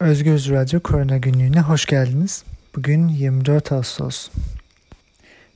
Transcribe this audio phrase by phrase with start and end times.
[0.00, 2.44] Özgür Radyo Korona Günlüğü'ne hoş geldiniz.
[2.76, 4.30] Bugün 24 Ağustos.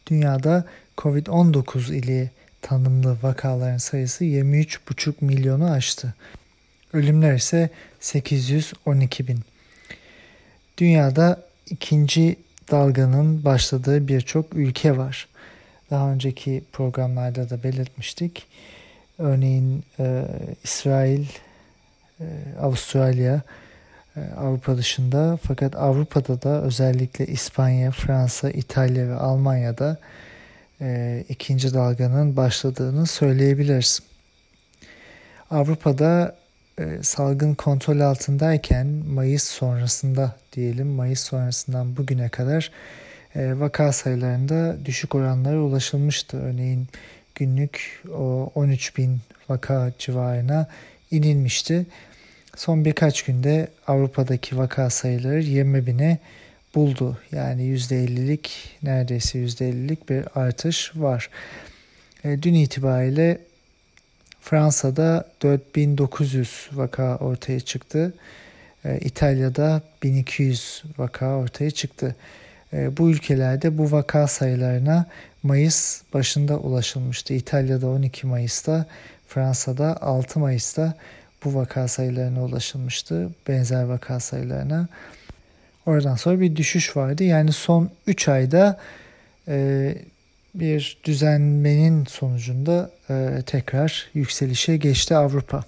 [0.06, 0.64] Dünyada
[0.98, 2.30] COVID-19 ile
[2.62, 6.14] tanımlı vakaların sayısı 23,5 milyonu aştı.
[6.92, 9.40] Ölümler ise 812 bin.
[10.78, 12.36] Dünyada ikinci
[12.70, 15.28] dalganın başladığı birçok ülke var.
[15.90, 18.46] Daha önceki programlarda da belirtmiştik.
[19.18, 20.24] Örneğin e,
[20.64, 21.26] İsrail,
[22.20, 22.26] e,
[22.60, 23.63] Avustralya, e,
[24.36, 29.98] Avrupa dışında fakat Avrupa'da da özellikle İspanya, Fransa, İtalya ve Almanya'da
[30.80, 34.00] e, ikinci dalganın başladığını söyleyebiliriz.
[35.50, 36.36] Avrupa'da
[36.78, 42.70] e, salgın kontrol altındayken Mayıs sonrasında diyelim Mayıs sonrasından bugüne kadar
[43.36, 46.36] e, vaka sayılarında düşük oranlara ulaşılmıştı.
[46.36, 46.88] Örneğin
[47.34, 50.66] günlük o 13 bin vaka civarına
[51.10, 51.86] inilmişti.
[52.56, 56.18] Son birkaç günde Avrupa'daki vaka sayıları 20 bine
[56.74, 57.18] buldu.
[57.32, 61.30] Yani %50'lik neredeyse %50'lik bir artış var.
[62.24, 63.38] E, dün itibariyle
[64.40, 68.14] Fransa'da 4900 vaka ortaya çıktı.
[68.84, 72.16] E, İtalya'da 1200 vaka ortaya çıktı.
[72.72, 75.06] E, bu ülkelerde bu vaka sayılarına
[75.42, 77.34] Mayıs başında ulaşılmıştı.
[77.34, 78.86] İtalya'da 12 Mayıs'ta,
[79.28, 80.94] Fransa'da 6 Mayıs'ta
[81.44, 83.30] bu vaka sayılarına ulaşılmıştı.
[83.48, 84.88] Benzer vaka sayılarına.
[85.86, 87.24] Oradan sonra bir düşüş vardı.
[87.24, 88.80] Yani son 3 ayda
[89.48, 89.94] e,
[90.54, 95.64] bir düzenmenin sonucunda e, tekrar yükselişe geçti Avrupa.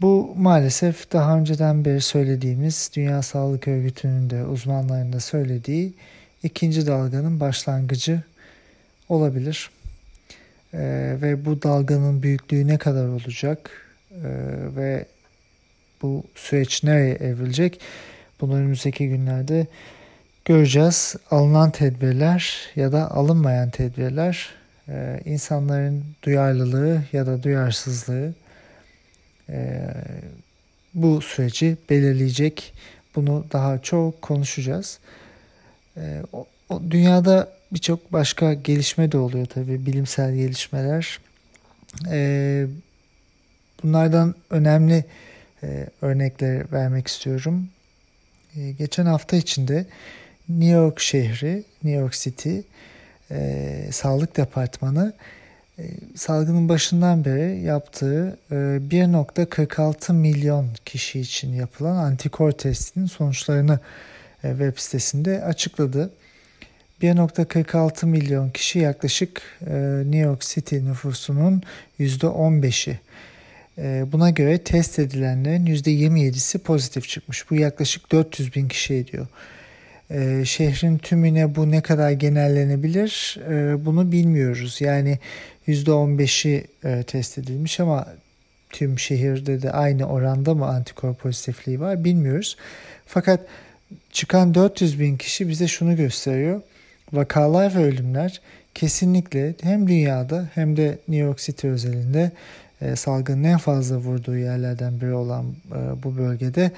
[0.00, 5.94] Bu maalesef daha önceden beri söylediğimiz Dünya Sağlık Örgütü'nün de uzmanlarının da söylediği
[6.42, 8.22] ikinci dalganın başlangıcı
[9.08, 9.70] olabilir.
[10.74, 10.78] E,
[11.22, 13.85] ve bu dalganın büyüklüğü ne kadar olacak
[14.76, 15.06] ve
[16.02, 17.80] bu süreç nereye evrilecek
[18.40, 19.66] bunu önümüzdeki günlerde
[20.44, 21.16] göreceğiz.
[21.30, 24.50] Alınan tedbirler ya da alınmayan tedbirler
[24.88, 28.34] e, insanların duyarlılığı ya da duyarsızlığı
[29.48, 29.88] e,
[30.94, 32.72] bu süreci belirleyecek.
[33.16, 34.98] Bunu daha çok konuşacağız.
[35.96, 41.18] E, o, o, dünyada birçok başka gelişme de oluyor tabii bilimsel gelişmeler.
[42.10, 42.66] E,
[43.86, 45.04] bunlardan önemli
[45.62, 47.68] e, örnekler vermek istiyorum.
[48.56, 49.86] E, geçen hafta içinde
[50.48, 52.58] New York şehri, New York City
[53.30, 55.12] e, Sağlık Departmanı
[55.78, 55.82] e,
[56.16, 63.78] salgının başından beri yaptığı e, 1.46 milyon kişi için yapılan antikor testinin sonuçlarını
[64.44, 66.10] e, web sitesinde açıkladı.
[67.02, 69.74] 1.46 milyon kişi yaklaşık e,
[70.04, 71.62] New York City nüfusunun
[72.00, 73.00] %15'i.
[73.78, 77.50] E, buna göre test edilenlerin %27'si pozitif çıkmış.
[77.50, 79.26] Bu yaklaşık 400 bin kişi ediyor.
[80.10, 84.80] E, şehrin tümüne bu ne kadar genellenebilir e, bunu bilmiyoruz.
[84.80, 85.18] Yani
[85.68, 88.06] %15'i e, test edilmiş ama
[88.70, 92.56] tüm şehirde de aynı oranda mı antikor pozitifliği var bilmiyoruz.
[93.06, 93.40] Fakat
[94.12, 96.60] çıkan 400 bin kişi bize şunu gösteriyor.
[97.12, 98.40] Vakalar ve ölümler
[98.74, 102.32] kesinlikle hem dünyada hem de New York City özelinde
[102.80, 106.70] e, salgının en fazla vurduğu yerlerden biri olan e, bu bölgede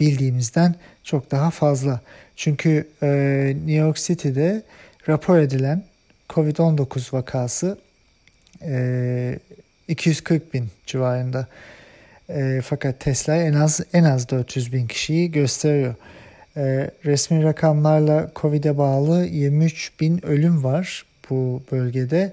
[0.00, 2.00] bildiğimizden çok daha fazla.
[2.36, 3.08] Çünkü e,
[3.56, 4.62] New York City'de
[5.08, 5.84] rapor edilen
[6.28, 7.78] COVID-19 vakası
[8.62, 9.38] e,
[9.88, 11.46] 240 bin civarında.
[12.28, 15.94] E, fakat Tesla en az en az 400 bin kişiyi gösteriyor.
[16.56, 22.32] E, resmi rakamlarla Covid'e bağlı 23 bin ölüm var bu bölgede.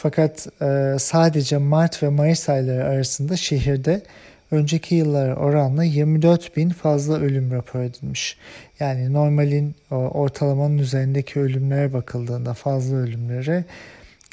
[0.00, 4.02] Fakat e, sadece Mart ve Mayıs ayları arasında şehirde
[4.50, 8.36] önceki yıllara oranla 24 bin fazla ölüm rapor edilmiş.
[8.80, 13.64] Yani normalin ortalamanın üzerindeki ölümlere bakıldığında fazla ölümlere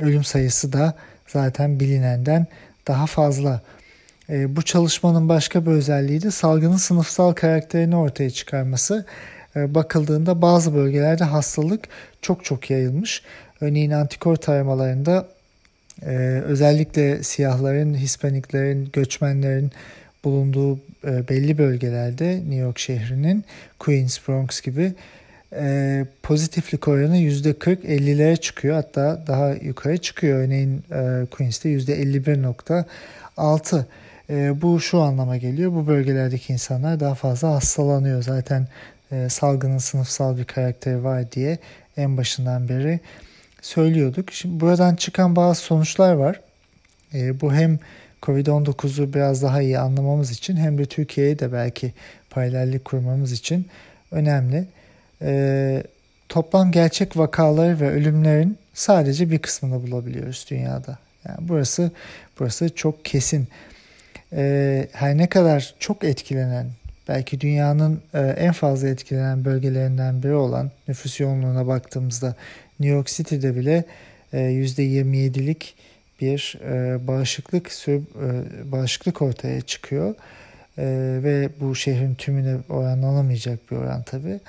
[0.02, 0.94] ölüm sayısı da
[1.28, 2.48] zaten bilinenden
[2.88, 3.62] daha fazla.
[4.30, 9.06] E, bu çalışmanın başka bir özelliği de salgının sınıfsal karakterini ortaya çıkarması.
[9.56, 11.88] E, bakıldığında bazı bölgelerde hastalık
[12.22, 13.22] çok çok yayılmış.
[13.62, 15.35] Örneğin antikor taramalarında
[16.02, 19.72] e, özellikle siyahların, Hispaniklerin, göçmenlerin
[20.24, 23.46] bulunduğu e, belli bölgelerde New York şehrinin
[23.80, 24.94] Queens, Bronx gibi
[25.54, 28.76] e, pozitiflik oranı %40-50'lere çıkıyor.
[28.76, 30.40] Hatta daha yukarı çıkıyor.
[30.40, 33.84] Örneğin e, Queens'te %51.6.
[34.30, 35.72] E, bu şu anlama geliyor.
[35.72, 38.24] Bu bölgelerdeki insanlar daha fazla hastalanıyor.
[38.24, 38.68] Zaten
[39.12, 41.58] e, salgının sınıfsal bir karakteri var diye
[41.98, 43.00] en başından beri
[43.66, 44.32] söylüyorduk.
[44.32, 46.42] Şimdi buradan çıkan bazı sonuçlar var.
[47.14, 47.80] E, bu hem
[48.22, 51.94] Covid-19'u biraz daha iyi anlamamız için hem de Türkiye'ye de belki
[52.30, 53.68] paralellik kurmamız için
[54.12, 54.66] önemli.
[55.22, 55.84] E,
[56.30, 60.98] toplam gerçek vakaları ve ölümlerin sadece bir kısmını bulabiliyoruz dünyada.
[61.28, 61.92] Yani burası
[62.40, 63.48] burası çok kesin.
[64.34, 66.68] E, her ne kadar çok etkilenen,
[67.08, 72.36] belki dünyanın e, en fazla etkilenen bölgelerinden biri olan nüfus yoğunluğuna baktığımızda
[72.80, 73.84] New York City'de bile
[74.34, 75.76] e, %27'lik
[76.22, 78.02] bir e, bağışıklık e,
[78.72, 80.16] bağışıklık ortaya çıkıyor.
[80.78, 80.86] E,
[81.24, 84.40] ve bu şehrin tümüne oranlanamayacak bir oran tabii.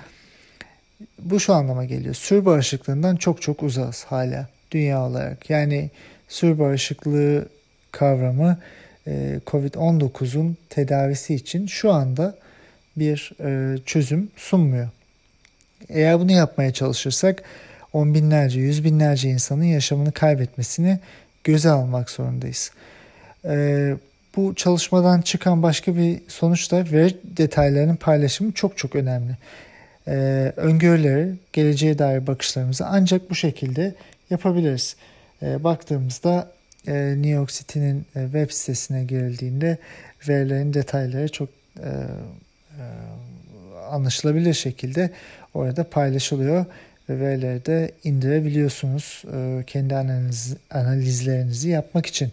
[1.18, 2.14] Bu şu anlama geliyor.
[2.14, 5.50] Sür bağışıklığından çok çok uzağız hala dünya olarak.
[5.50, 5.90] Yani
[6.28, 7.48] sür bağışıklığı
[7.92, 8.58] kavramı
[9.06, 12.36] e, COVID-19'un tedavisi için şu anda
[12.96, 14.88] bir e, çözüm sunmuyor.
[15.88, 17.42] Eğer bunu yapmaya çalışırsak
[17.96, 20.98] on binlerce, yüz binlerce insanın yaşamını kaybetmesini
[21.44, 22.70] göze almak zorundayız.
[23.44, 23.94] E,
[24.36, 29.36] bu çalışmadan çıkan başka bir sonuç da veri detaylarının paylaşımı çok çok önemli.
[30.08, 33.94] Ee, öngörüleri, geleceğe dair bakışlarımızı ancak bu şekilde
[34.30, 34.96] yapabiliriz.
[35.42, 36.52] Ee, baktığımızda
[36.86, 39.78] e, New York City'nin e, web sitesine girildiğinde
[40.28, 42.84] verilerin detayları çok e, e,
[43.90, 45.10] anlaşılabilir şekilde
[45.54, 46.66] orada paylaşılıyor
[47.10, 52.32] ve verileri de indirebiliyorsunuz e, kendi analiz, analizlerinizi yapmak için.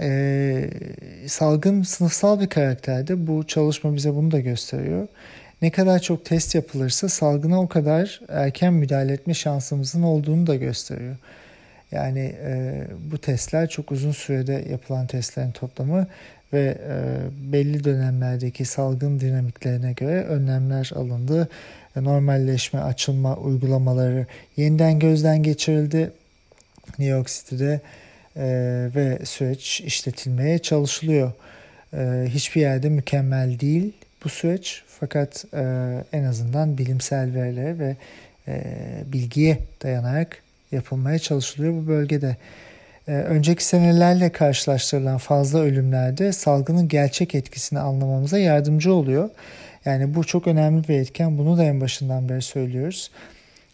[0.00, 0.70] E,
[1.26, 5.08] salgın sınıfsal bir karakterde bu çalışma bize bunu da gösteriyor.
[5.62, 11.16] Ne kadar çok test yapılırsa salgına o kadar erken müdahale etme şansımızın olduğunu da gösteriyor.
[11.92, 16.06] Yani e, bu testler çok uzun sürede yapılan testlerin toplamı
[16.52, 21.48] ve e, belli dönemlerdeki salgın dinamiklerine göre önlemler alındı.
[21.96, 24.26] Normalleşme, açılma uygulamaları
[24.56, 26.10] yeniden gözden geçirildi.
[26.88, 27.80] New York City'de
[28.36, 28.44] e,
[28.94, 31.32] ve süreç işletilmeye çalışılıyor.
[31.94, 33.92] E, hiçbir yerde mükemmel değil
[34.24, 35.62] bu süreç fakat e,
[36.12, 37.96] en azından bilimsel verilere ve
[38.48, 38.64] e,
[39.06, 42.36] bilgiye dayanarak yapılmaya çalışılıyor bu bölgede.
[43.12, 49.30] E, önceki senelerle karşılaştırılan fazla ölümlerde salgının gerçek etkisini anlamamıza yardımcı oluyor.
[49.84, 51.38] Yani bu çok önemli bir etken.
[51.38, 53.10] Bunu da en başından beri söylüyoruz.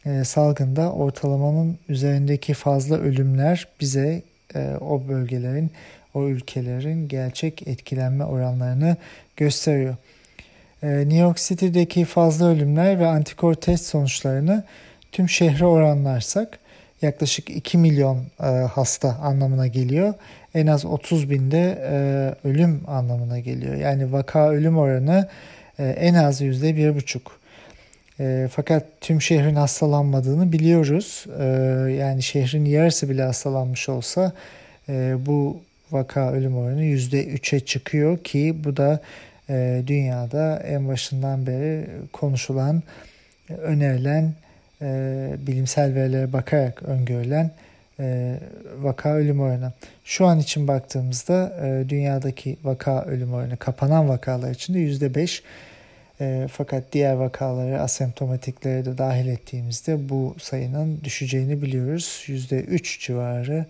[0.06, 4.22] E, salgında ortalamanın üzerindeki fazla ölümler bize
[4.54, 5.70] e, o bölgelerin,
[6.14, 8.96] o ülkelerin gerçek etkilenme oranlarını
[9.36, 9.96] gösteriyor.
[10.82, 14.64] E, New York City'deki fazla ölümler ve antikor test sonuçlarını
[15.12, 16.58] tüm şehre oranlarsak
[17.02, 20.14] yaklaşık 2 milyon e, hasta anlamına geliyor.
[20.54, 23.74] En az 30 binde e, ölüm anlamına geliyor.
[23.74, 25.28] Yani vaka ölüm oranı
[25.78, 27.38] en az yüzde bir buçuk.
[28.50, 31.26] Fakat tüm şehrin hastalanmadığını biliyoruz.
[31.98, 34.32] Yani şehrin yarısı bile hastalanmış olsa
[35.26, 35.60] bu
[35.90, 39.00] vaka ölüm oranı yüzde üçe çıkıyor ki bu da
[39.50, 42.82] e, dünyada en başından beri konuşulan,
[43.58, 44.32] önerilen,
[44.82, 47.50] e, bilimsel verilere bakarak öngörülen
[48.00, 48.36] e,
[48.78, 49.72] vaka ölüm oranı.
[50.04, 55.42] Şu an için baktığımızda e, dünyadaki vaka ölüm oranı kapanan vakalar içinde yüzde beş.
[56.20, 62.24] E, fakat diğer vakaları asemptomatikleri de dahil ettiğimizde bu sayının düşeceğini biliyoruz.
[62.26, 63.66] Yüzde üç civarı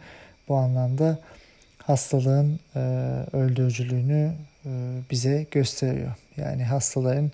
[0.49, 1.19] bu anlamda
[1.79, 2.81] hastalığın e,
[3.33, 4.33] öldürücülüğünü
[4.67, 4.71] e,
[5.11, 6.13] bize gösteriyor.
[6.37, 7.31] Yani hastaların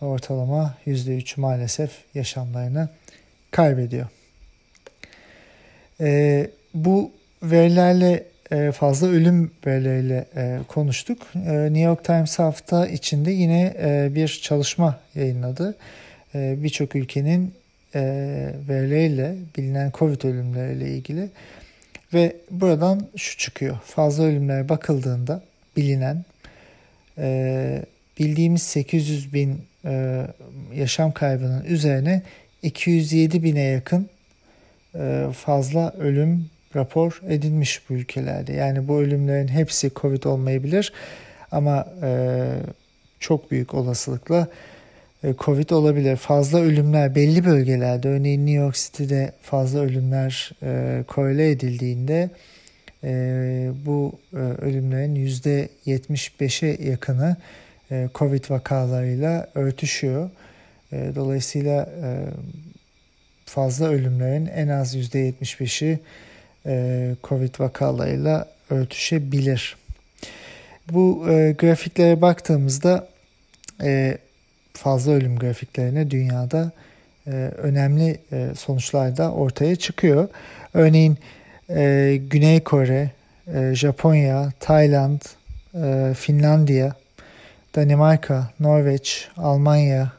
[0.00, 2.88] ortalama %3 maalesef yaşamlarını
[3.50, 4.06] kaybediyor.
[6.00, 7.12] E, bu
[7.42, 10.26] verilerle e, fazla ölüm verileriyle
[10.68, 11.34] konuştuk.
[11.34, 13.74] New York Times hafta içinde yine
[14.14, 15.76] bir çalışma yayınladı.
[16.34, 17.54] Birçok ülkenin
[18.68, 21.28] verileriyle bilinen COVID ölümleriyle ilgili
[22.14, 23.78] ve buradan şu çıkıyor.
[23.84, 25.42] Fazla ölümlere bakıldığında
[25.76, 26.24] bilinen
[27.18, 27.82] e,
[28.18, 30.26] bildiğimiz 800 bin e,
[30.74, 32.22] yaşam kaybının üzerine
[32.62, 34.08] 207 bine yakın
[34.94, 38.52] e, fazla ölüm rapor edilmiş bu ülkelerde.
[38.52, 40.92] Yani bu ölümlerin hepsi Covid olmayabilir
[41.52, 42.48] ama e,
[43.20, 44.48] çok büyük olasılıkla
[45.38, 46.16] Covid olabilir.
[46.16, 52.30] Fazla ölümler belli bölgelerde örneğin New York City'de fazla ölümler e, edildiğinde
[53.86, 54.12] bu
[54.62, 57.36] ölümlerin %75'e yakını
[58.14, 60.30] Covid vakalarıyla örtüşüyor.
[60.92, 62.08] E, dolayısıyla e,
[63.44, 65.98] fazla ölümlerin en az %75'i
[66.66, 69.76] e, Covid vakalarıyla örtüşebilir.
[70.92, 73.08] Bu e, grafiklere baktığımızda
[73.82, 74.18] e,
[74.72, 76.72] fazla ölüm grafiklerine dünyada
[77.26, 80.28] e, önemli e, sonuçlar da ortaya çıkıyor.
[80.74, 81.18] Örneğin
[81.70, 83.10] e, Güney Kore,
[83.54, 85.20] e, Japonya, Tayland,
[85.74, 86.94] e, Finlandiya,
[87.78, 90.12] Danimarka, Norveç, Almanya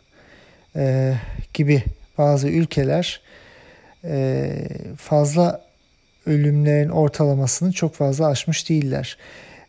[0.76, 1.14] e,
[1.54, 1.84] gibi
[2.18, 3.22] bazı ülkeler
[4.04, 4.52] e,
[4.98, 5.62] fazla
[6.26, 9.18] ölümlerin ortalamasını çok fazla aşmış değiller.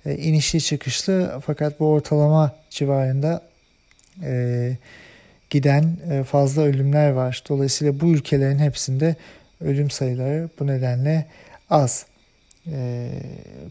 [0.07, 3.43] E, inişli çıkışlı fakat bu ortalama civarında
[4.23, 4.73] e,
[5.51, 7.45] giden e, fazla ölümler var.
[7.49, 9.17] Dolayısıyla bu ülkelerin hepsinde
[9.61, 11.27] ölüm sayıları bu nedenle
[11.71, 12.07] az.
[12.73, 13.09] E,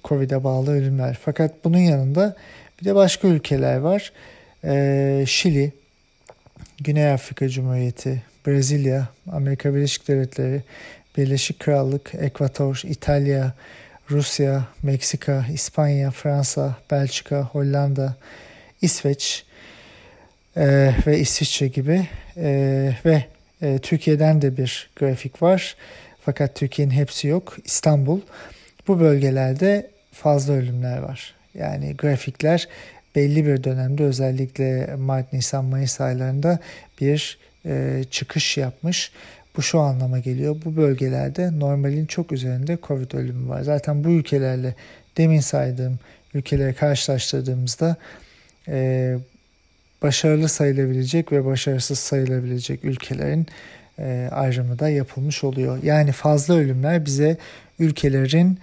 [0.04, 1.20] Covid'e bağlı ölümler.
[1.22, 2.36] Fakat bunun yanında
[2.82, 4.12] bir de başka ülkeler var.
[4.64, 5.72] E, Şili,
[6.78, 10.64] Güney Afrika Cumhuriyeti, Brezilya, Amerika Birleşik Devletleri,
[11.18, 13.54] Birleşik Krallık, Ekvator, İtalya,
[14.12, 18.16] Rusya, Meksika, İspanya, Fransa, Belçika, Hollanda,
[18.82, 19.46] İsveç
[20.58, 22.08] e, ve İsviçre gibi
[22.38, 23.24] e, ve
[23.62, 25.76] e, Türkiye'den de bir grafik var.
[26.22, 27.58] Fakat Türkiye'nin hepsi yok.
[27.66, 28.22] İstanbul.
[28.88, 31.39] Bu bölgelerde fazla ölümler var.
[31.54, 32.68] Yani grafikler
[33.16, 36.60] belli bir dönemde özellikle Mart, Nisan, Mayıs aylarında
[37.02, 39.12] bir e, çıkış yapmış.
[39.58, 40.56] Bu şu anlama geliyor.
[40.66, 43.62] Bu bölgelerde normalin çok üzerinde Covid ölümü var.
[43.62, 44.76] Zaten bu ülkelerle
[45.18, 46.00] demin saydığım
[46.34, 47.96] ülkeleri karşılaştırdığımızda
[48.68, 49.16] e,
[50.02, 53.48] başarılı sayılabilecek ve başarısız sayılabilecek ülkelerin
[54.00, 55.84] e, ayrımı da yapılmış oluyor.
[55.84, 57.38] Yani fazla ölümler bize
[57.80, 58.60] ülkelerin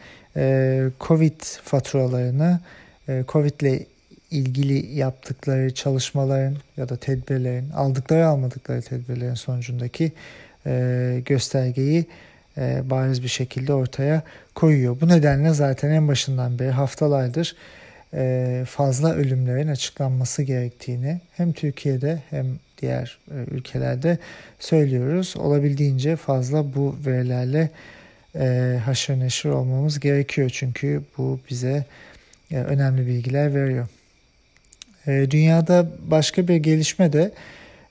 [1.01, 2.61] Covid faturalarını,
[3.09, 3.87] e, Covid ile
[4.31, 10.13] ilgili yaptıkları çalışmaların ya da tedbirlerin, aldıkları almadıkları tedbirlerin sonucundaki
[10.67, 12.07] e, göstergeyi
[12.59, 14.23] e, bariz bir şekilde ortaya
[14.55, 15.01] koyuyor.
[15.01, 17.57] Bu nedenle zaten en başından beri haftalardır
[18.15, 22.47] e, fazla ölümlerin açıklanması gerektiğini hem Türkiye'de hem
[22.83, 24.19] diğer e, ülkelerde
[24.59, 25.35] söylüyoruz.
[25.39, 27.71] Olabildiğince fazla bu verilerle
[28.41, 30.51] e, haşır neşir olmamız gerekiyor.
[30.55, 31.85] Çünkü bu bize
[32.51, 33.87] e, önemli bilgiler veriyor.
[35.07, 37.33] E, dünyada başka bir gelişme de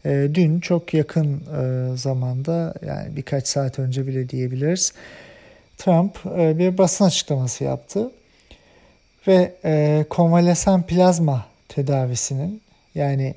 [0.06, 4.94] e, dün çok yakın e, zamanda yani birkaç saat önce bile diyebiliriz.
[5.78, 8.12] Trump e, bir basın açıklaması yaptı
[9.28, 12.62] ve e, konvalesan plazma tedavisinin
[12.96, 13.36] yani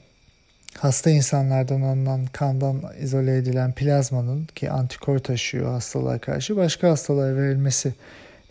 [0.75, 7.95] hasta insanlardan alınan kandan izole edilen plazmanın ki antikor taşıyor hastalığa karşı başka hastalara verilmesi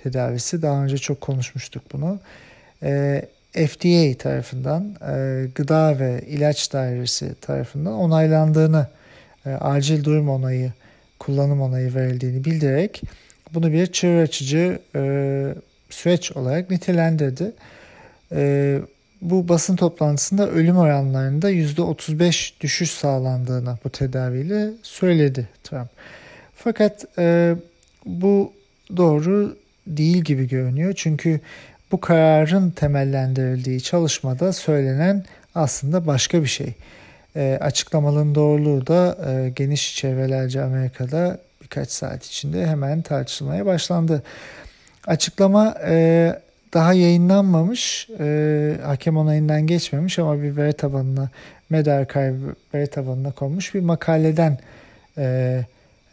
[0.04, 0.62] tedavisi.
[0.62, 2.20] Daha önce çok konuşmuştuk bunu.
[2.84, 3.22] E,
[3.54, 8.88] FDA tarafından e, Gıda ve İlaç Dairesi tarafından onaylandığını,
[9.46, 10.74] e, acil durum onayı,
[11.20, 13.02] kullanım onayı verildiğini bildirerek
[13.54, 15.02] bunu bir çığır açıcı e,
[15.90, 17.52] süreç olarak nitelendirdi.
[18.32, 18.80] E,
[19.22, 25.90] bu basın toplantısında ölüm oranlarında %35 düşüş sağlandığını bu tedaviyle söyledi Trump.
[26.56, 27.56] Fakat e,
[28.06, 28.54] bu
[28.98, 29.58] doğru
[29.88, 30.94] değil gibi görünüyor.
[30.96, 31.40] Çünkü
[31.92, 36.74] bu kararın temellendirildiği çalışmada söylenen aslında başka bir şey.
[37.36, 44.24] E, açıklamaların doğruluğu da e, geniş çevrelerce Amerika'da birkaç saat içinde hemen tartışılmaya başlandı.
[45.08, 46.40] Açıklama e,
[46.74, 51.30] daha yayınlanmamış, e, hakem onayından geçmemiş ama bir veri tabanına,
[51.70, 52.36] Medarchive
[52.74, 54.58] veri tabanına konmuş bir makaleden
[55.18, 55.60] e,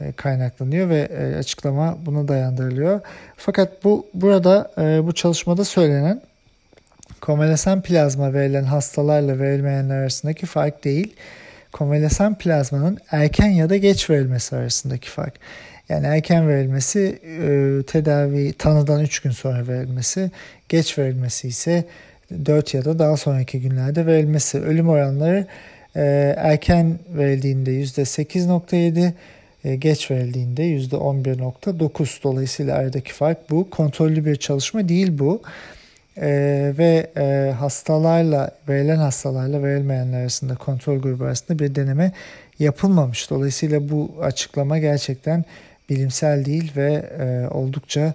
[0.01, 3.01] e, kaynaklanıyor ve e, açıklama buna dayandırılıyor.
[3.37, 6.23] Fakat bu burada e, bu çalışmada söylenen
[7.21, 11.17] konvalesan plazma verilen hastalarla verilmeyenler arasındaki fark değil.
[11.73, 15.35] Konvalesan plazmanın erken ya da geç verilmesi arasındaki fark.
[15.89, 17.19] Yani erken verilmesi
[17.87, 20.31] tedavi tanıdan 3 gün sonra verilmesi,
[20.69, 21.85] geç verilmesi ise
[22.47, 24.61] 4 ya da daha sonraki günlerde verilmesi.
[24.61, 25.47] Ölüm oranları
[26.37, 29.13] erken verildiğinde %8.7,
[29.65, 33.71] e, geç verildiğinde %11.9 dolayısıyla aradaki fark bu.
[33.71, 35.43] Kontrollü bir çalışma değil bu.
[36.17, 42.13] Ee, ve e, hastalarla verilen hastalarla verilmeyenler arasında kontrol grubu arasında bir deneme
[42.59, 43.31] yapılmamış.
[43.31, 45.45] Dolayısıyla bu açıklama gerçekten
[45.91, 48.15] bilimsel değil ve e, oldukça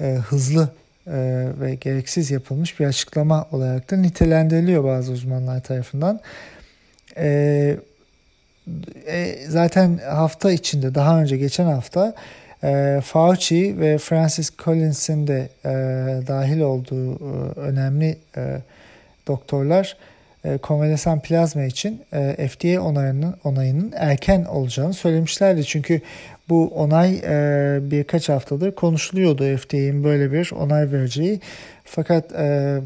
[0.00, 0.68] e, hızlı
[1.06, 6.20] e, ve gereksiz yapılmış bir açıklama olarak da nitelendiriliyor bazı uzmanlar tarafından.
[7.16, 7.76] E,
[9.06, 12.14] e, zaten hafta içinde daha önce geçen hafta
[12.64, 15.70] e, Fauci ve Francis Collins'in de e,
[16.26, 18.58] dahil olduğu e, önemli e,
[19.26, 19.96] doktorlar
[20.44, 25.64] e, konvalesan plazma için e, FDA onayının, onayının erken olacağını söylemişlerdi.
[25.64, 26.00] Çünkü
[26.48, 31.40] bu onay e, birkaç haftadır konuşuluyordu FDA'nin böyle bir onay vereceği.
[31.84, 32.80] Fakat e,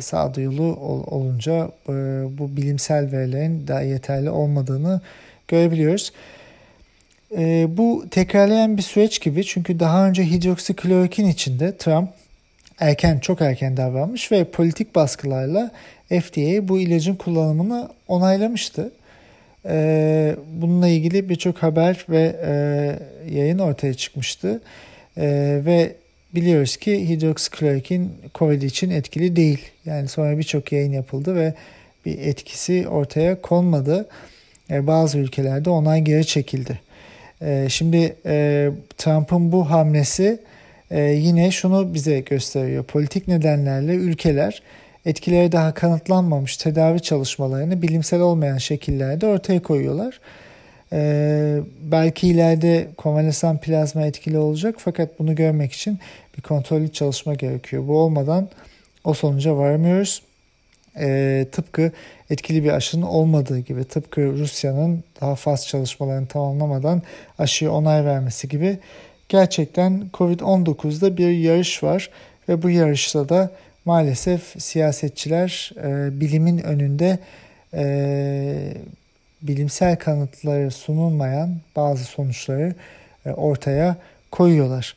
[0.00, 0.76] sağduyulu
[1.06, 1.92] olunca e,
[2.38, 5.00] bu bilimsel verilerin daha yeterli olmadığını
[5.48, 6.12] görebiliyoruz.
[7.36, 12.08] E, bu tekrarlayan bir süreç gibi çünkü daha önce hidroksiklorokin içinde Trump
[12.78, 15.70] erken çok erken davranmış ve politik baskılarla
[16.08, 18.92] FDA bu ilacın kullanımını onaylamıştı.
[19.68, 24.60] E, bununla ilgili birçok haber ve e, yayın ortaya çıkmıştı.
[25.16, 25.92] E, ve
[26.34, 29.60] biliyoruz ki hidroksiklorokin COVID için etkili değil.
[29.84, 31.54] Yani sonra birçok yayın yapıldı ve
[32.06, 34.08] bir etkisi ortaya konmadı.
[34.70, 36.80] E, bazı ülkelerde onay geri çekildi.
[37.42, 40.38] E, şimdi e, Trump'ın bu hamlesi
[40.90, 42.84] e, yine şunu bize gösteriyor.
[42.84, 44.62] Politik nedenlerle ülkeler
[45.06, 50.20] etkileri daha kanıtlanmamış tedavi çalışmalarını bilimsel olmayan şekillerde ortaya koyuyorlar.
[50.92, 55.98] Ee, belki ileride konvalesan plazma etkili olacak fakat bunu görmek için
[56.36, 57.88] bir kontrollü çalışma gerekiyor.
[57.88, 58.48] Bu olmadan
[59.04, 60.22] o sonuca varamıyoruz.
[60.98, 61.92] Ee, tıpkı
[62.30, 67.02] etkili bir aşının olmadığı gibi tıpkı Rusya'nın daha fazla çalışmalarını tamamlamadan
[67.38, 68.78] aşıya onay vermesi gibi
[69.28, 72.10] gerçekten Covid-19'da bir yarış var
[72.48, 73.50] ve bu yarışta da
[73.86, 77.18] maalesef siyasetçiler e, bilimin önünde
[77.74, 78.74] e,
[79.42, 82.74] bilimsel kanıtları sunulmayan bazı sonuçları
[83.26, 83.96] e, ortaya
[84.30, 84.96] koyuyorlar.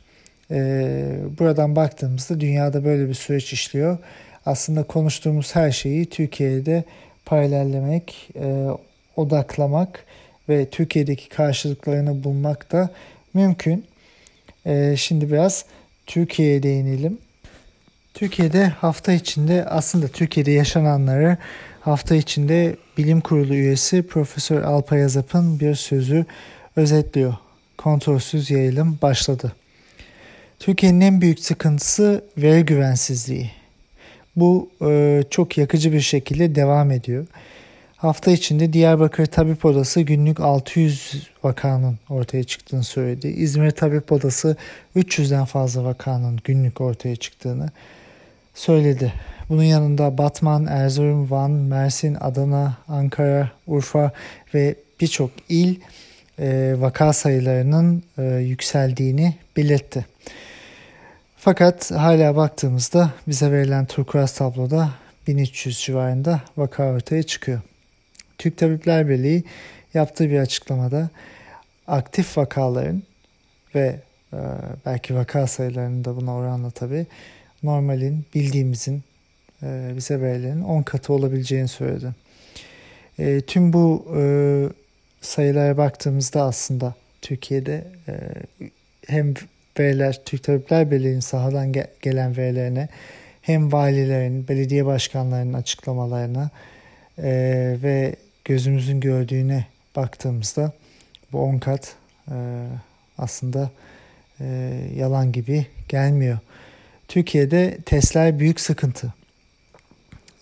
[0.50, 1.02] E,
[1.38, 3.98] buradan baktığımızda dünyada böyle bir süreç işliyor.
[4.46, 6.84] Aslında konuştuğumuz her şeyi Türkiye'de
[7.26, 8.66] paralellemek, e,
[9.16, 10.04] odaklamak
[10.48, 12.90] ve Türkiye'deki karşılıklarını bulmak da
[13.34, 13.84] mümkün.
[14.66, 15.64] E, şimdi biraz
[16.06, 17.18] Türkiye'ye değinelim.
[18.14, 21.36] Türkiye'de hafta içinde aslında Türkiye'de yaşananları
[21.80, 26.24] hafta içinde bilim kurulu üyesi Profesör Alpay Azap'ın bir sözü
[26.76, 27.34] özetliyor.
[27.78, 29.52] Kontrolsüz yayılım başladı.
[30.58, 33.50] Türkiye'nin en büyük sıkıntısı veri güvensizliği.
[34.36, 37.26] Bu e, çok yakıcı bir şekilde devam ediyor.
[37.96, 43.28] Hafta içinde Diyarbakır Tabip Odası günlük 600 vakanın ortaya çıktığını söyledi.
[43.28, 44.56] İzmir Tabip Odası
[44.96, 47.70] 300'den fazla vakanın günlük ortaya çıktığını
[48.60, 49.12] söyledi.
[49.48, 54.12] Bunun yanında Batman, Erzurum, Van, Mersin, Adana, Ankara, Urfa
[54.54, 55.80] ve birçok il
[56.38, 60.06] e, vaka sayılarının e, yükseldiğini belirtti.
[61.36, 64.90] Fakat hala baktığımızda bize verilen turkuaz tabloda
[65.26, 67.60] 1300 civarında vaka ortaya çıkıyor.
[68.38, 69.44] Türk Tabipler Birliği
[69.94, 71.08] yaptığı bir açıklamada
[71.86, 73.02] aktif vakaların
[73.74, 74.00] ve
[74.32, 74.38] e,
[74.86, 77.06] belki vaka sayılarının da buna oranla tabii
[77.62, 79.02] normalin bildiğimizin
[79.62, 82.14] e, bize verilenin 10 katı olabileceğini söyledi.
[83.18, 84.22] E, tüm bu e,
[85.20, 88.12] sayılara baktığımızda aslında Türkiye'de e,
[89.06, 89.34] hem
[89.78, 92.88] veriler Türk Tabipler Birliği'nin sahadan ge- gelen verilerine
[93.42, 96.50] hem valilerin, belediye başkanlarının açıklamalarına
[97.18, 97.32] e,
[97.82, 100.72] ve gözümüzün gördüğüne baktığımızda
[101.32, 101.94] bu 10 kat
[102.30, 102.36] e,
[103.18, 103.70] aslında
[104.40, 104.44] e,
[104.96, 106.38] yalan gibi gelmiyor.
[107.10, 109.14] Türkiye'de testler büyük sıkıntı.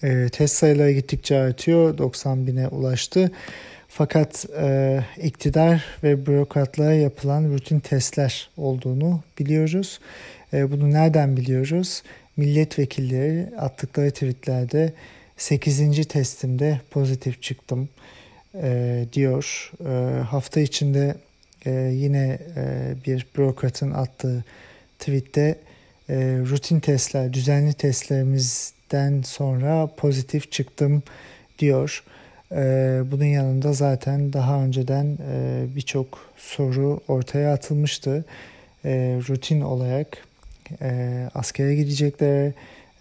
[0.02, 1.98] E, test sayıları gittikçe artıyor.
[1.98, 3.32] 90 bine ulaştı.
[3.88, 10.00] Fakat e, iktidar ve bürokratlara yapılan rutin testler olduğunu biliyoruz.
[10.52, 12.02] E, bunu nereden biliyoruz?
[12.36, 14.92] Milletvekilleri attıkları tweetlerde
[15.36, 16.08] 8.
[16.08, 17.88] testimde pozitif çıktım
[18.54, 19.72] e, diyor.
[19.86, 21.14] E, hafta içinde
[21.66, 24.44] e, yine e, bir bürokratın attığı
[24.98, 25.58] tweette
[26.08, 26.14] e,
[26.50, 31.02] rutin testler, düzenli testlerimizden sonra pozitif çıktım
[31.58, 32.04] diyor.
[32.52, 32.56] E,
[33.10, 38.24] bunun yanında zaten daha önceden e, birçok soru ortaya atılmıştı.
[38.84, 40.18] E, rutin olarak
[40.82, 42.52] e, askere gideceklere,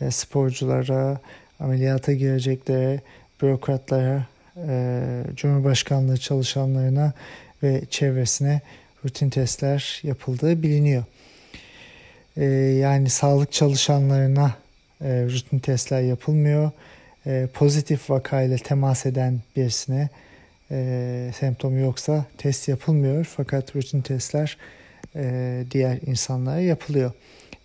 [0.01, 1.19] e, sporculara,
[1.59, 3.01] ameliyata gireceklere,
[3.41, 4.25] bürokratlara,
[4.67, 7.13] e, Cumhurbaşkanlığı çalışanlarına
[7.63, 8.61] ve çevresine
[9.05, 11.03] rutin testler yapıldığı biliniyor.
[12.37, 12.45] E,
[12.79, 14.55] yani sağlık çalışanlarına
[15.01, 16.71] e, rutin testler yapılmıyor.
[17.25, 20.09] E, pozitif vakayla temas eden birisine
[20.71, 23.25] e, semptomu yoksa test yapılmıyor.
[23.25, 24.57] Fakat rutin testler
[25.15, 27.11] e, diğer insanlara yapılıyor.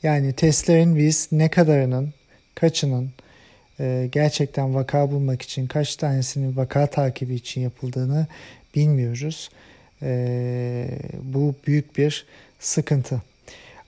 [0.03, 2.15] Yani testlerin biz ne kadarının,
[2.55, 3.11] kaçının
[3.81, 8.27] e, gerçekten vaka bulmak için kaç tanesinin vaka takibi için yapıldığını
[8.75, 9.51] bilmiyoruz.
[10.03, 10.89] E,
[11.23, 12.27] bu büyük bir
[12.59, 13.23] sıkıntı.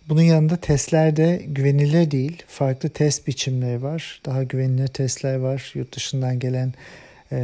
[0.09, 2.43] Bunun yanında testler de güvenilir değil.
[2.49, 4.21] Farklı test biçimleri var.
[4.27, 5.73] Daha güvenilir testler var.
[5.75, 6.75] Yurt dışından gelen
[7.33, 7.37] e,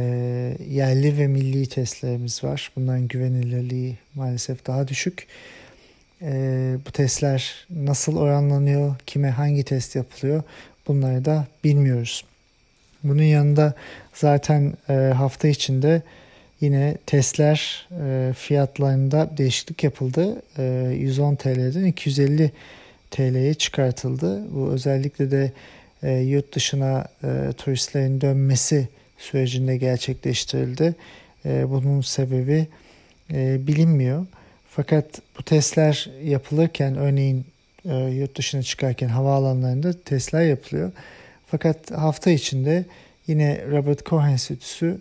[0.69, 2.71] yerli ve milli testlerimiz var.
[2.75, 5.27] Bunların güvenilirliği maalesef daha düşük.
[6.21, 6.29] E,
[6.87, 10.43] bu testler nasıl oranlanıyor, kime hangi test yapılıyor
[10.87, 12.25] bunları da bilmiyoruz.
[13.03, 13.73] Bunun yanında
[14.13, 16.01] zaten e, hafta içinde
[16.61, 20.41] yine testler e, fiyatlarında değişiklik yapıldı.
[20.57, 22.51] E, 110 TL'den 250
[23.11, 24.55] TL'ye çıkartıldı.
[24.55, 25.51] Bu özellikle de
[26.03, 30.95] e, yurt dışına e, turistlerin dönmesi sürecinde gerçekleştirildi.
[31.45, 32.67] Bunun sebebi
[33.67, 34.25] bilinmiyor.
[34.69, 35.05] Fakat
[35.37, 37.45] bu testler yapılırken örneğin
[38.11, 40.91] yurt dışına çıkarken havaalanlarında testler yapılıyor.
[41.47, 42.85] Fakat hafta içinde
[43.27, 44.97] yine Robert Koch Enstitüsü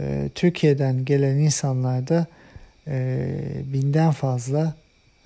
[0.00, 2.26] e, Türkiye'den gelen insanlarda
[2.88, 3.28] e,
[3.72, 4.74] binden fazla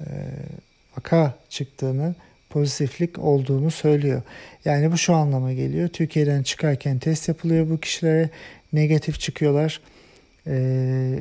[0.00, 0.06] e,
[0.96, 2.14] vaka çıktığını,
[2.50, 4.22] pozitiflik olduğunu söylüyor.
[4.64, 5.88] Yani bu şu anlama geliyor.
[5.88, 8.30] Türkiye'den çıkarken test yapılıyor bu kişilere.
[8.72, 9.80] Negatif çıkıyorlar.
[10.46, 11.20] E,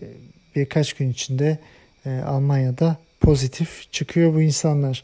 [0.56, 1.58] birkaç gün içinde
[2.06, 5.04] e, Almanya'da pozitif çıkıyor bu insanlar.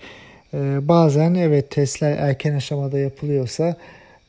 [0.54, 3.78] E, bazen evet testler erken aşamada yapılıyorsa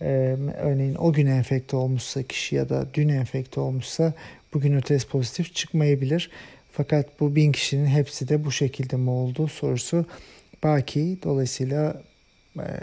[0.00, 4.12] örneğin o gün enfekte olmuşsa kişi ya da dün enfekte olmuşsa
[4.54, 6.30] bugün o test pozitif çıkmayabilir.
[6.72, 10.06] Fakat bu bin kişinin hepsi de bu şekilde mi oldu sorusu
[10.64, 11.18] baki.
[11.22, 12.02] Dolayısıyla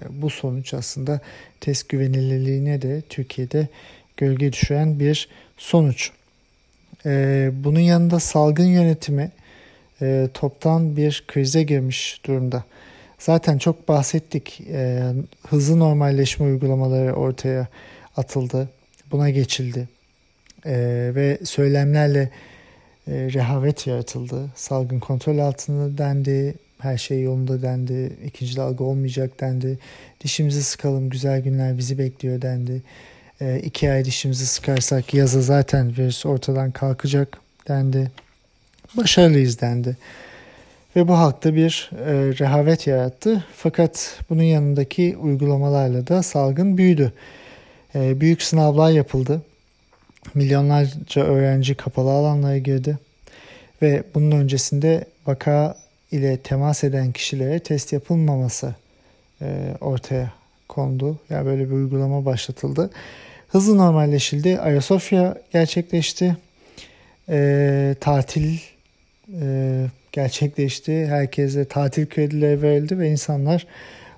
[0.09, 1.19] bu sonuç aslında
[1.59, 3.67] test güvenilirliğine de Türkiye'de
[4.17, 6.11] gölge düşüren bir sonuç.
[7.63, 9.31] Bunun yanında salgın yönetimi
[10.33, 12.63] toptan bir krize girmiş durumda.
[13.25, 14.61] Zaten çok bahsettik.
[14.71, 15.03] E,
[15.47, 17.67] hızlı normalleşme uygulamaları ortaya
[18.17, 18.69] atıldı.
[19.11, 19.89] Buna geçildi.
[20.65, 20.75] E,
[21.15, 22.29] ve söylemlerle
[23.07, 24.49] e, rehavet yaratıldı.
[24.55, 26.55] Salgın kontrol altında dendi.
[26.79, 28.13] Her şey yolunda dendi.
[28.25, 29.79] İkinci dalga olmayacak dendi.
[30.21, 32.81] Dişimizi sıkalım güzel günler bizi bekliyor dendi.
[33.41, 38.11] E, iki ay dişimizi sıkarsak yaza zaten virüs ortadan kalkacak dendi.
[38.97, 39.97] Başarılıyız dendi.
[40.95, 43.45] Ve bu halkta bir e, rehavet yarattı.
[43.55, 47.13] Fakat bunun yanındaki uygulamalarla da salgın büyüdü.
[47.95, 49.41] E, büyük sınavlar yapıldı.
[50.33, 52.97] Milyonlarca öğrenci kapalı alanlara girdi.
[53.81, 55.77] Ve bunun öncesinde vaka
[56.11, 58.75] ile temas eden kişilere test yapılmaması
[59.41, 60.33] e, ortaya
[60.69, 61.19] kondu.
[61.29, 62.89] Yani böyle bir uygulama başlatıldı.
[63.49, 64.59] Hızlı normalleşildi.
[64.59, 66.37] Ayasofya gerçekleşti.
[67.29, 68.57] E, tatil
[69.41, 71.05] e, gerçekleşti.
[71.05, 73.67] Herkese tatil kredileri verildi ve insanlar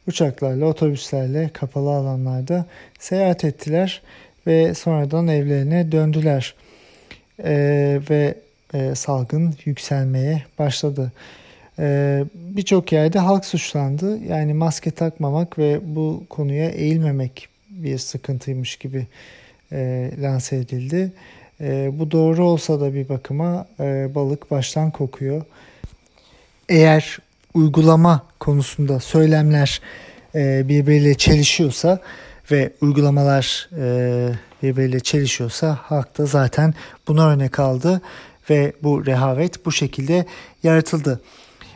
[0.08, 2.66] uçaklarla, otobüslerle kapalı alanlarda
[3.00, 4.02] seyahat ettiler
[4.48, 6.54] ve sonradan evlerine döndüler.
[7.44, 8.36] Ee, ve
[8.74, 11.12] e, salgın yükselmeye başladı.
[11.80, 14.18] Ee, Birçok yerde halk suçlandı.
[14.18, 19.08] Yani maske takmamak ve bu konuya eğilmemek bir sıkıntıymış gibi
[19.72, 21.12] e, lanse edildi.
[21.62, 25.42] E, bu doğru olsa da bir bakıma e, balık baştan kokuyor
[26.70, 27.18] eğer
[27.54, 29.82] uygulama konusunda söylemler
[30.36, 32.00] e, birbiriyle çelişiyorsa
[32.52, 34.30] ve uygulamalar e,
[34.64, 36.74] birbiriyle çelişiyorsa halk da zaten
[37.08, 38.02] buna örnek aldı
[38.50, 40.26] ve bu rehavet bu şekilde
[40.64, 41.22] yaratıldı.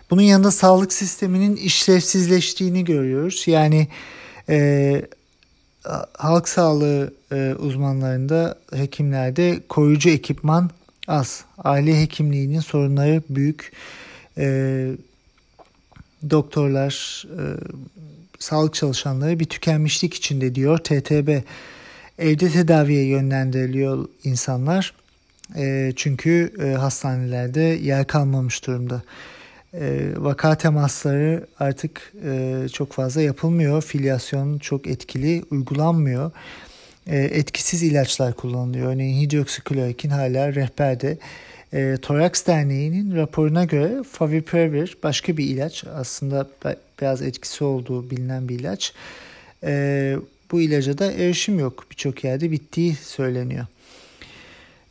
[0.09, 3.43] Bunun yanında sağlık sisteminin işlevsizleştiğini görüyoruz.
[3.47, 3.87] Yani
[4.49, 5.01] e,
[6.17, 10.69] halk sağlığı e, uzmanlarında, hekimlerde koruyucu ekipman
[11.07, 11.45] az.
[11.57, 13.71] Aile hekimliğinin sorunları büyük
[14.39, 14.91] e,
[16.29, 17.43] doktorlar, e,
[18.39, 21.41] sağlık çalışanları bir tükenmişlik içinde diyor TTB.
[22.19, 24.93] Evde tedaviye yönlendiriliyor insanlar.
[25.55, 29.01] E, çünkü e, hastanelerde yer kalmamış durumda.
[29.73, 33.81] E, vaka temasları artık e, çok fazla yapılmıyor.
[33.81, 36.31] Filyasyon çok etkili uygulanmıyor.
[37.07, 38.93] E, etkisiz ilaçlar kullanılıyor.
[38.93, 41.17] Örneğin hidroksiklorokin hala rehberde
[41.73, 46.47] e, Toraks Derneği'nin raporuna göre Favipiravir başka bir ilaç aslında
[47.01, 48.93] biraz etkisi olduğu bilinen bir ilaç.
[49.63, 50.15] E,
[50.51, 51.85] bu ilaca da erişim yok.
[51.91, 53.65] Birçok yerde bittiği söyleniyor.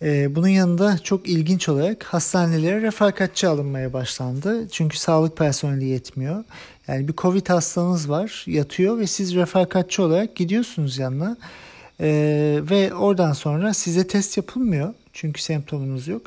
[0.03, 4.69] E, bunun yanında çok ilginç olarak hastanelere refakatçi alınmaya başlandı.
[4.69, 6.45] Çünkü sağlık personeli yetmiyor.
[6.89, 11.37] Yani bir Covid hastanız var yatıyor ve siz refakatçi olarak gidiyorsunuz yanına.
[12.01, 14.95] Ee, ve oradan sonra size test yapılmıyor.
[15.13, 16.23] Çünkü semptomunuz yok.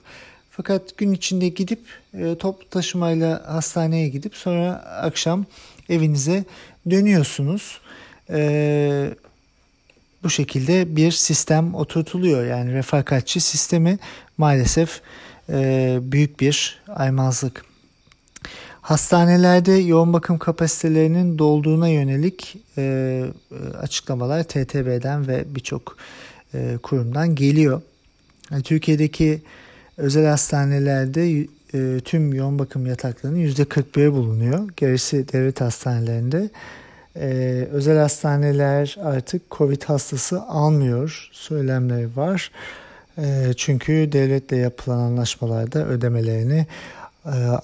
[0.51, 1.79] Fakat gün içinde gidip
[2.13, 5.45] e, toplu taşımayla hastaneye gidip sonra akşam
[5.89, 6.43] evinize
[6.89, 7.79] dönüyorsunuz.
[8.29, 9.13] E,
[10.23, 12.45] bu şekilde bir sistem oturtuluyor.
[12.45, 13.99] Yani refakatçi sistemi
[14.37, 15.01] maalesef
[15.49, 17.65] e, büyük bir aymazlık.
[18.81, 23.23] Hastanelerde yoğun bakım kapasitelerinin dolduğuna yönelik e,
[23.79, 25.97] açıklamalar TTB'den ve birçok
[26.53, 27.81] e, kurumdan geliyor.
[28.51, 29.41] Yani Türkiye'deki
[30.01, 34.69] özel hastanelerde e, tüm yoğun bakım yataklarının %41 bulunuyor.
[34.77, 36.49] Gerisi devlet hastanelerinde.
[37.15, 37.27] E,
[37.71, 42.51] özel hastaneler artık COVID hastası almıyor söylemleri var.
[43.17, 46.67] E, çünkü devletle yapılan anlaşmalarda ödemelerini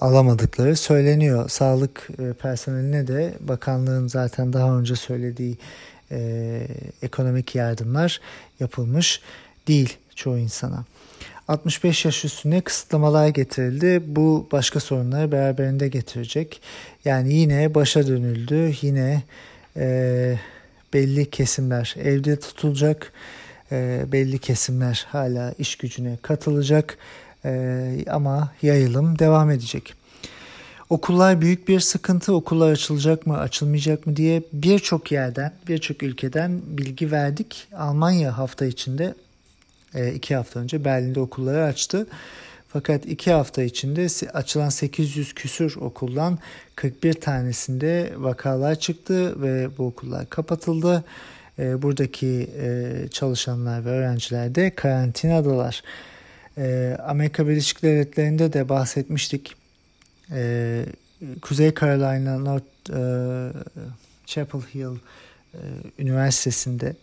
[0.00, 1.48] alamadıkları söyleniyor.
[1.48, 2.08] Sağlık
[2.42, 5.58] personeline de bakanlığın zaten daha önce söylediği
[7.02, 8.20] ekonomik yardımlar
[8.60, 9.20] yapılmış
[9.68, 10.84] değil çoğu insana.
[11.48, 14.02] 65 yaş üstüne kısıtlamalar getirildi.
[14.06, 16.60] Bu başka sorunları beraberinde getirecek.
[17.04, 18.72] Yani yine başa dönüldü.
[18.82, 19.22] Yine
[19.76, 20.38] e,
[20.92, 23.12] belli kesimler evde tutulacak.
[23.72, 26.98] E, belli kesimler hala iş gücüne katılacak.
[27.44, 29.94] E, ama yayılım devam edecek.
[30.90, 32.34] Okullar büyük bir sıkıntı.
[32.34, 37.68] Okullar açılacak mı, açılmayacak mı diye birçok yerden, birçok ülkeden bilgi verdik.
[37.76, 39.14] Almanya hafta içinde
[40.06, 42.06] iki hafta önce Berlin'de okulları açtı.
[42.68, 46.38] Fakat iki hafta içinde açılan 800 küsür okuldan
[46.76, 51.04] 41 tanesinde vakalar çıktı ve bu okullar kapatıldı.
[51.58, 55.82] E, buradaki e, çalışanlar ve öğrenciler de karantinadalar.
[57.06, 59.54] Amerika Birleşik Devletleri'nde de bahsetmiştik.
[61.42, 62.64] Kuzey Carolina North
[64.26, 64.98] Chapel Hill
[65.98, 66.96] Üniversitesi'nde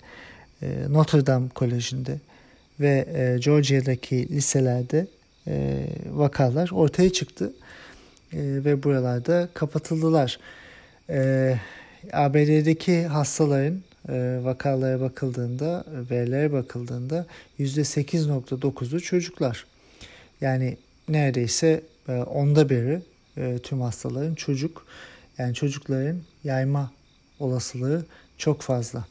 [0.89, 2.19] Notre Dame Koleji'nde
[2.79, 5.07] ve e, Georgia'daki liselerde
[5.47, 7.53] e, vakalar ortaya çıktı
[8.33, 10.39] e, ve buralarda kapatıldılar.
[11.09, 11.55] E,
[12.13, 17.25] ABD'deki hastaların e, vakalara bakıldığında, verilere bakıldığında
[17.59, 19.65] %8.9'u çocuklar.
[20.41, 20.77] Yani
[21.09, 23.01] neredeyse e, onda biri
[23.37, 24.85] e, tüm hastaların çocuk.
[25.37, 26.91] Yani çocukların yayma
[27.39, 28.05] olasılığı
[28.37, 29.05] çok fazla.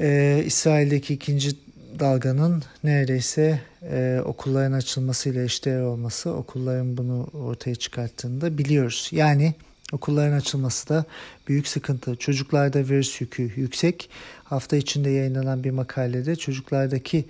[0.00, 1.56] Ee, İsrail'deki ikinci
[1.98, 9.08] dalganın neredeyse e, okulların açılmasıyla eşdeğer olması okulların bunu ortaya çıkarttığını biliyoruz.
[9.12, 9.54] Yani
[9.92, 11.04] okulların açılması da
[11.48, 12.16] büyük sıkıntı.
[12.16, 14.10] Çocuklarda virüs yükü yüksek.
[14.44, 17.24] Hafta içinde yayınlanan bir makalede çocuklardaki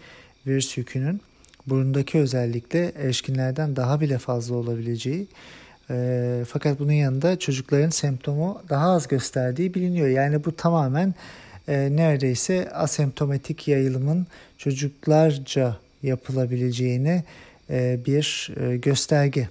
[0.46, 1.20] virüs yükünün
[1.66, 5.26] burundaki özellikle erişkinlerden daha bile fazla olabileceği
[5.90, 10.08] e, fakat bunun yanında çocukların semptomu daha az gösterdiği biliniyor.
[10.08, 11.14] Yani bu tamamen
[11.68, 14.26] e, neredeyse asemptomatik yayılımın
[14.58, 17.24] çocuklarca yapılabileceğini
[17.70, 19.48] e, bir e, gösterge.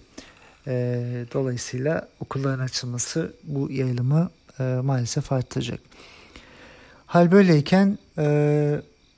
[0.67, 1.01] E,
[1.33, 5.79] dolayısıyla okulların açılması bu yayılımı e, maalesef arttıracak.
[7.05, 8.75] Hal böyleyken e,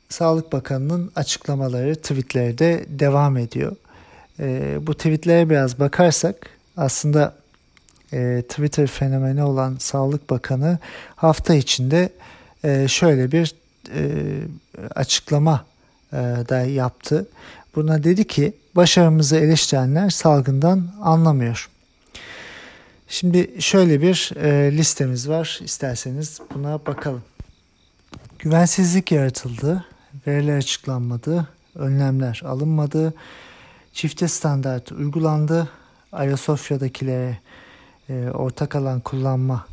[0.09, 3.75] Sağlık Bakanı'nın açıklamaları, tweetleri de devam ediyor.
[4.39, 7.35] E, bu tweetlere biraz bakarsak aslında
[8.13, 10.79] e, Twitter fenomeni olan Sağlık Bakanı
[11.15, 12.09] hafta içinde
[12.63, 13.55] e, şöyle bir
[13.95, 14.41] e,
[14.95, 15.65] açıklama
[16.13, 16.17] e,
[16.49, 17.27] da yaptı.
[17.75, 21.69] Buna dedi ki başarımızı eleştirenler salgından anlamıyor.
[23.07, 25.59] Şimdi şöyle bir e, listemiz var.
[25.63, 27.23] İsterseniz buna bakalım.
[28.39, 29.85] Güvensizlik yaratıldı,
[30.27, 33.13] veriler açıklanmadı, önlemler alınmadı,
[33.93, 35.69] çifte standart uygulandı,
[36.11, 37.37] Ayasofya'dakilere
[38.09, 39.67] e, ortak alan kullanma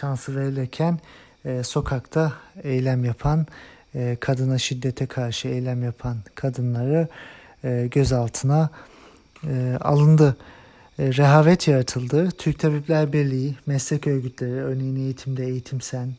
[0.00, 0.98] şansı verilirken
[1.44, 3.46] e, sokakta eylem yapan,
[3.94, 7.08] e, kadına şiddete karşı eylem yapan kadınları
[7.64, 8.70] e, gözaltına
[9.44, 10.36] e, alındı.
[10.98, 12.30] E, rehavet yaratıldı.
[12.30, 16.12] Türk Tabipler Birliği, meslek örgütleri, örneğin eğitimde eğitimsen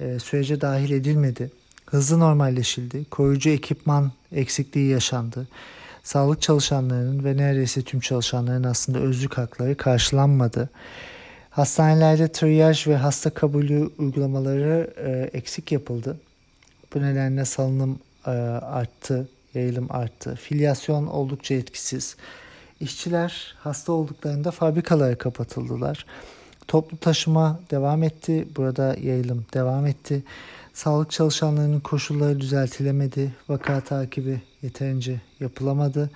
[0.00, 1.50] e, sürece dahil edilmedi.
[1.86, 3.04] Hızlı normalleşildi.
[3.04, 5.48] Koruyucu ekipman eksikliği yaşandı.
[6.02, 10.70] Sağlık çalışanlarının ve neredeyse tüm çalışanların aslında özlük hakları karşılanmadı.
[11.58, 16.20] Hastanelerde triyaj ve hasta kabulü uygulamaları e, eksik yapıldı.
[16.94, 20.34] Bu nedenle salınım e, arttı, yayılım arttı.
[20.34, 22.16] Filyasyon oldukça etkisiz.
[22.80, 26.06] İşçiler hasta olduklarında fabrikalara kapatıldılar.
[26.68, 28.48] Toplu taşıma devam etti.
[28.56, 30.22] Burada yayılım devam etti.
[30.74, 33.32] Sağlık çalışanlarının koşulları düzeltilemedi.
[33.48, 36.10] Vaka takibi yeterince yapılamadı.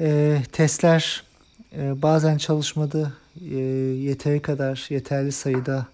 [0.00, 1.24] E, testler
[1.76, 3.12] e, bazen çalışmadı.
[3.40, 5.86] E, yeteri kadar, yeterli sayıda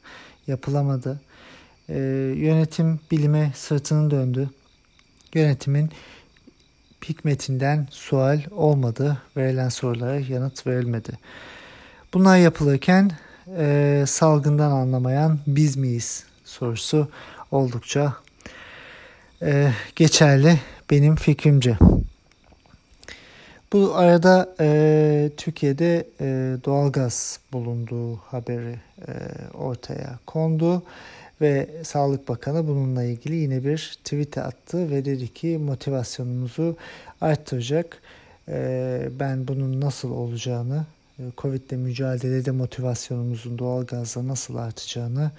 [0.46, 1.20] yapılamadı.
[1.88, 1.98] E,
[2.36, 4.50] yönetim bilime sırtını döndü.
[5.34, 5.90] Yönetimin
[7.08, 9.22] hikmetinden sual olmadı.
[9.36, 11.18] Verilen sorulara yanıt verilmedi.
[12.14, 13.10] Bunlar yapılırken
[13.58, 17.08] e, salgından anlamayan biz miyiz sorusu
[17.50, 18.12] oldukça
[19.42, 21.78] e, geçerli benim fikrimce.
[23.72, 28.78] Bu arada e, Türkiye'de e, doğalgaz bulunduğu haberi
[29.08, 29.12] e,
[29.56, 30.82] ortaya kondu
[31.40, 36.76] ve Sağlık Bakanı bununla ilgili yine bir tweet attı ve dedi ki motivasyonumuzu
[37.20, 38.02] arttıracak.
[38.48, 40.86] E, ben bunun nasıl olacağını,
[41.18, 45.30] e, Covid ile mücadelede motivasyonumuzun doğalgazla nasıl artacağını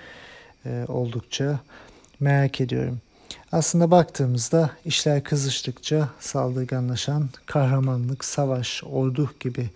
[0.66, 1.60] e, oldukça
[2.20, 3.02] merak ediyorum.
[3.52, 9.70] Aslında baktığımızda işler kızıştıkça saldırganlaşan kahramanlık, savaş, ordu gibi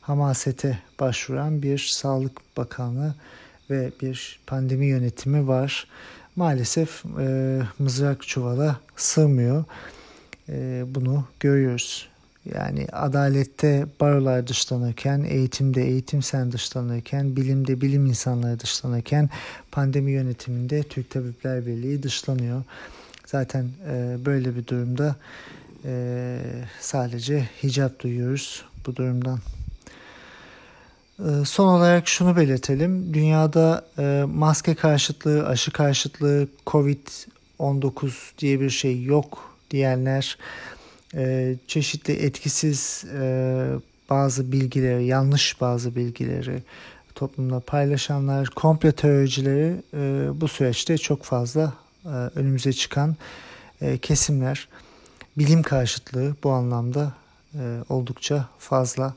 [0.00, 3.14] hamasete başvuran bir Sağlık Bakanlığı
[3.70, 5.86] ve bir pandemi yönetimi var.
[6.36, 9.64] Maalesef e, mızrak çuvala sığmıyor.
[10.48, 12.08] E, bunu görüyoruz.
[12.54, 19.30] Yani adalette barolar dışlanırken, eğitimde eğitim sen dışlanırken, bilimde bilim insanları dışlanırken
[19.72, 22.62] pandemi yönetiminde Türk Tabipler Birliği dışlanıyor.
[23.30, 25.16] Zaten e, böyle bir durumda
[25.84, 26.38] e,
[26.80, 29.38] sadece hicap duyuyoruz bu durumdan.
[31.18, 33.14] E, son olarak şunu belirtelim.
[33.14, 40.38] Dünyada e, maske karşıtlığı, aşı karşıtlığı, Covid-19 diye bir şey yok diyenler
[41.14, 43.66] e, çeşitli etkisiz e,
[44.10, 46.62] bazı bilgileri, yanlış bazı bilgileri
[47.14, 51.72] toplumda paylaşanlar, komplo teoricileri e, bu süreçte çok fazla
[52.34, 53.16] önümüze çıkan
[53.80, 54.68] e, kesimler.
[55.38, 57.12] Bilim karşıtlığı bu anlamda
[57.54, 59.14] e, oldukça fazla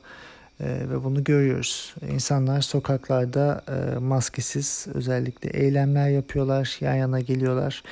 [0.60, 1.94] e, ve bunu görüyoruz.
[2.10, 7.84] İnsanlar sokaklarda e, maskesiz özellikle eylemler yapıyorlar, yan yana geliyorlar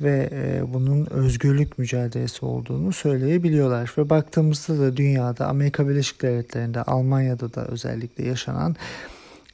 [0.00, 3.94] ve e, bunun özgürlük mücadelesi olduğunu söyleyebiliyorlar.
[3.98, 8.76] Ve baktığımızda da dünyada Amerika Birleşik Devletleri'nde, Almanya'da da özellikle yaşanan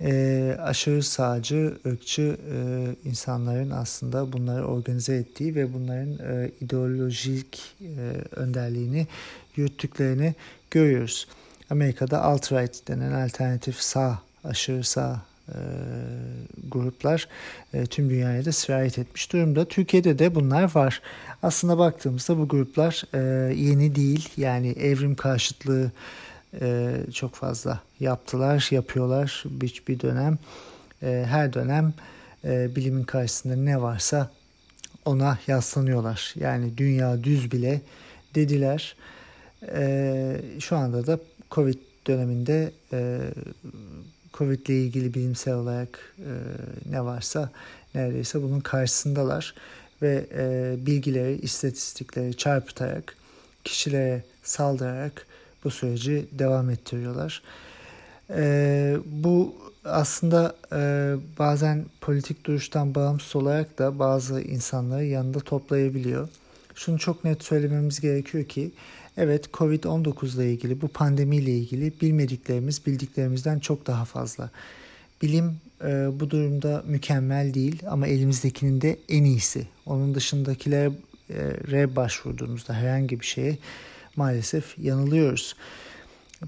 [0.00, 2.58] e, aşırı sağcı, ırkçı e,
[3.08, 9.06] insanların aslında bunları organize ettiği ve bunların e, ideolojik e, önderliğini
[9.56, 10.34] yürüttüklerini
[10.70, 11.28] görüyoruz.
[11.70, 15.58] Amerika'da alt-right denen alternatif sağ, aşırı sağ e,
[16.68, 17.28] gruplar
[17.74, 19.64] e, tüm dünyaya da sirayet etmiş durumda.
[19.64, 21.02] Türkiye'de de bunlar var.
[21.42, 24.28] Aslında baktığımızda bu gruplar e, yeni değil.
[24.36, 25.92] Yani evrim karşıtlığı
[26.60, 30.38] e, çok fazla yaptılar, yapıyorlar bir, bir dönem.
[31.02, 31.94] E, her dönem
[32.44, 34.30] e, bilimin karşısında ne varsa
[35.04, 36.34] ona yaslanıyorlar.
[36.36, 37.80] Yani dünya düz bile
[38.34, 38.96] dediler.
[39.74, 41.18] E, şu anda da
[41.50, 43.20] Covid döneminde e,
[44.34, 46.32] Covid ile ilgili bilimsel olarak e,
[46.90, 47.50] ne varsa
[47.94, 49.54] neredeyse bunun karşısındalar
[50.02, 53.16] ve e, bilgileri, istatistikleri çarpıtarak,
[53.64, 55.26] kişilere saldırarak
[55.64, 57.42] bu süreci devam ettiriyorlar.
[58.30, 66.28] E, bu aslında e, bazen politik duruştan bağımsız olarak da bazı insanları yanında toplayabiliyor.
[66.74, 68.70] Şunu çok net söylememiz gerekiyor ki
[69.16, 74.50] evet Covid-19 ile ilgili bu pandemiyle ilgili bilmediklerimiz bildiklerimizden çok daha fazla.
[75.22, 79.66] Bilim e, bu durumda mükemmel değil ama elimizdekinin de en iyisi.
[79.86, 83.58] Onun dışındakilere başvurduğumuzda herhangi bir şeye
[84.18, 85.56] maalesef yanılıyoruz.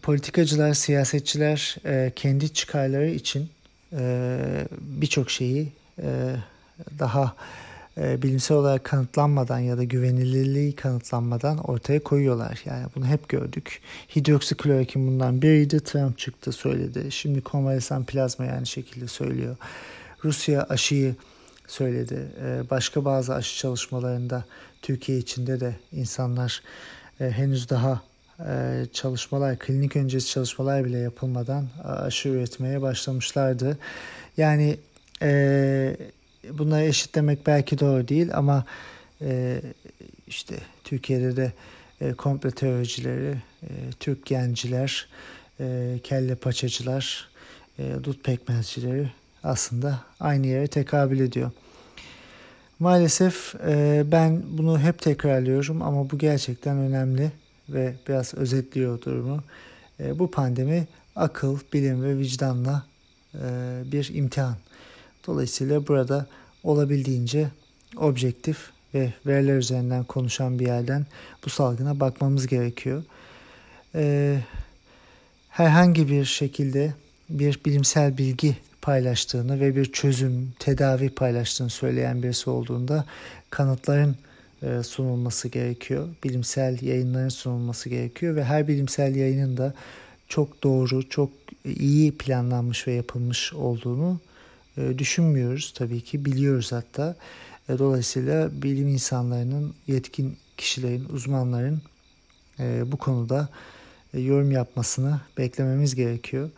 [0.02, 3.50] Politikacılar, siyasetçiler e, kendi çıkarları için
[3.92, 4.40] e,
[4.80, 6.37] birçok şeyi e,
[6.98, 7.37] daha
[7.98, 12.62] e, bilimsel olarak kanıtlanmadan ya da güvenilirliği kanıtlanmadan ortaya koyuyorlar.
[12.64, 13.80] Yani bunu hep gördük.
[14.16, 15.80] Hidroksiklorokin bundan biriydi.
[15.80, 17.12] Trump çıktı söyledi.
[17.12, 19.56] Şimdi konvalesan plazma yani şekilde söylüyor.
[20.24, 21.14] Rusya aşıyı
[21.66, 22.28] söyledi.
[22.42, 24.44] E, başka bazı aşı çalışmalarında
[24.83, 26.62] Türkiye içinde de insanlar
[27.20, 28.02] e, henüz daha
[28.48, 33.78] e, çalışmalar, klinik öncesi çalışmalar bile yapılmadan aşı üretmeye başlamışlardı.
[34.37, 34.76] Yani
[35.22, 35.96] e,
[36.50, 38.64] bunları eşitlemek belki doğru değil ama
[40.26, 41.52] işte Türkiye'de de
[42.14, 43.37] komplo teoricileri,
[44.00, 45.09] Türk genciler,
[46.02, 47.28] kelle paçacılar,
[47.78, 49.11] dut pekmezcileri
[49.44, 51.50] aslında aynı yere tekabül ediyor.
[52.81, 57.33] Maalesef e, ben bunu hep tekrarlıyorum ama bu gerçekten önemli
[57.69, 59.43] ve biraz özetliyor durumu.
[60.01, 62.87] E, bu pandemi akıl, bilim ve vicdanla
[63.35, 63.38] e,
[63.93, 64.57] bir imtihan.
[65.27, 66.27] Dolayısıyla burada
[66.64, 67.49] olabildiğince
[67.97, 71.07] objektif ve veriler üzerinden konuşan bir yerden
[71.45, 73.03] bu salgına bakmamız gerekiyor.
[75.49, 76.95] herhangi bir şekilde
[77.31, 83.05] bir bilimsel bilgi paylaştığını ve bir çözüm, tedavi paylaştığını söyleyen birisi olduğunda
[83.51, 84.16] kanıtların
[84.62, 86.09] e, sunulması gerekiyor.
[86.25, 89.75] Bilimsel yayınların sunulması gerekiyor ve her bilimsel yayının da
[90.29, 91.31] çok doğru, çok
[91.64, 94.21] iyi planlanmış ve yapılmış olduğunu
[94.77, 96.24] e, düşünmüyoruz tabii ki.
[96.24, 97.16] Biliyoruz hatta.
[97.68, 101.83] E, dolayısıyla bilim insanlarının, yetkin kişilerin, uzmanların
[102.87, 103.49] bu konuda
[104.14, 106.51] yorum yapmasını beklememiz gerekiyor.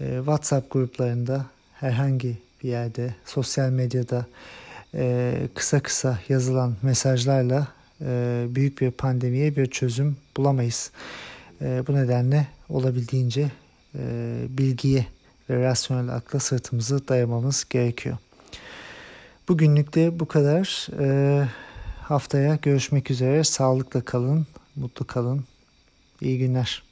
[0.00, 4.26] Ee, WhatsApp gruplarında herhangi bir yerde sosyal medyada
[4.94, 7.68] e, kısa kısa yazılan mesajlarla
[8.00, 10.90] e, büyük bir pandemiye bir çözüm bulamayız.
[11.62, 13.50] E, bu nedenle olabildiğince
[14.48, 15.06] bilgiye
[15.50, 18.16] ve rasyonel akla sırtımızı dayamamız gerekiyor.
[19.48, 20.88] Bugünlük de bu kadar.
[22.02, 23.44] haftaya görüşmek üzere.
[23.44, 24.46] Sağlıkla kalın,
[24.76, 25.44] mutlu kalın.
[26.20, 26.87] İyi günler.